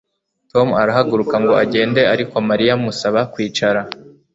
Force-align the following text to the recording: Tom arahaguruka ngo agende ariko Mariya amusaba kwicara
Tom 0.51 0.67
arahaguruka 0.81 1.35
ngo 1.43 1.53
agende 1.63 2.01
ariko 2.13 2.35
Mariya 2.49 2.71
amusaba 2.77 3.19
kwicara 3.33 3.81